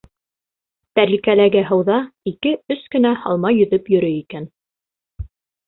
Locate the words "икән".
4.25-4.51